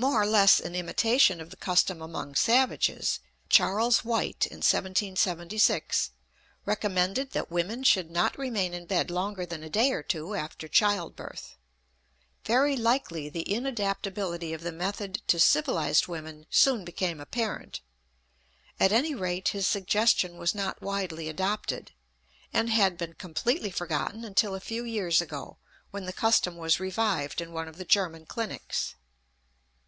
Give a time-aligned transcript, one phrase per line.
[0.00, 3.18] More or less in imitation of the custom among savages,
[3.48, 6.10] Charles White, in 1776,
[6.64, 10.68] recommended that women should not remain in bed longer than a day or two after
[10.68, 11.56] child birth.
[12.44, 17.80] Very likely the inadaptability of the method to civilized women soon became apparent;
[18.78, 21.90] at any rate his suggestion was not widely adopted,
[22.52, 25.58] and had been completely forgotten until a few years ago,
[25.90, 28.94] when the custom was revived in one of the German clinics.